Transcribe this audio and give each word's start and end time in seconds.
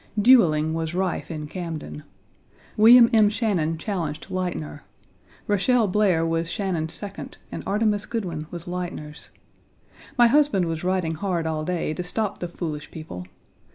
Dueling 0.19 0.73
was 0.73 0.95
rife 0.95 1.29
in 1.29 1.45
Camden. 1.45 2.01
William 2.75 3.07
M. 3.13 3.29
Shannon 3.29 3.77
challenged 3.77 4.31
Leitner. 4.31 4.81
Rochelle 5.45 5.87
Blair 5.87 6.25
was 6.25 6.49
Shannon's 6.49 6.93
second 6.95 7.37
and 7.51 7.61
Artemus 7.67 8.07
Goodwyn 8.07 8.47
was 8.49 8.65
Leitner's. 8.67 9.29
My 10.17 10.25
husband 10.25 10.65
was 10.65 10.83
riding 10.83 11.13
hard 11.13 11.45
all 11.45 11.63
day 11.63 11.93
to 11.93 12.01
stop 12.01 12.39
the 12.39 12.47
foolish 12.47 12.89
people. 12.89 13.27